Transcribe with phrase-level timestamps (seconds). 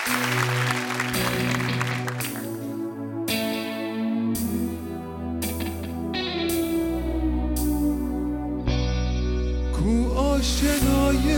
[0.00, 0.08] کو
[10.18, 11.36] آشنای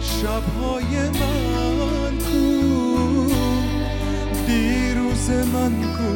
[0.00, 3.32] شبهای من کو
[4.46, 6.12] دیروز من کو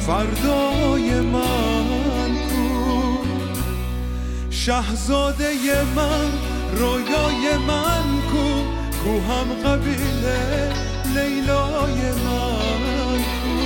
[0.00, 2.68] فردای من کو
[4.50, 8.62] شهزاده من رویای من کو
[9.04, 10.72] کو هم قبیله
[11.14, 13.58] لیلای من کو.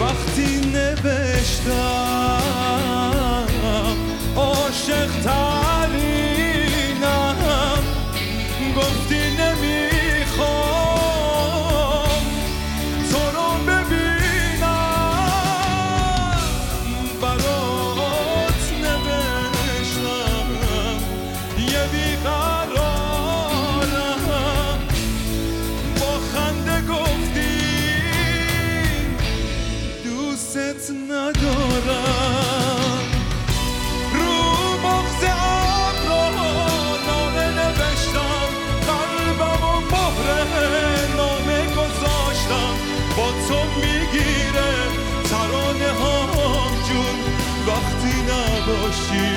[0.00, 2.23] وقتی نوشتم
[30.90, 32.64] ندارم.
[34.12, 34.34] رو
[34.84, 36.24] بغز ابرا
[37.06, 38.48] نامه نوشتم.
[38.88, 40.46] قلبم و مهره
[41.16, 42.74] نامه گذاشتم.
[43.16, 44.72] با تو می‌گیره
[45.30, 47.18] ترانه هام جون.
[47.66, 49.30] وقتی نباشی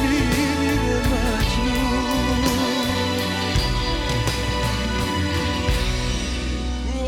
[0.00, 2.38] میمیره مجنون.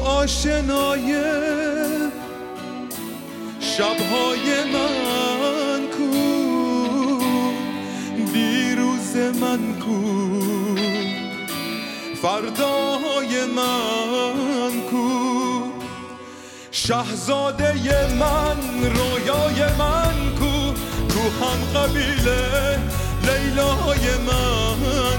[0.05, 1.11] آشنای
[3.77, 6.11] شبهای من کو؟
[8.33, 10.01] دیروز من کو؟
[12.23, 15.09] فردای من کو؟
[16.71, 17.73] شهزاده
[18.15, 18.59] من
[18.97, 20.73] رویای من کو؟
[21.13, 22.79] کو هم قبیله
[23.23, 25.10] لیلای من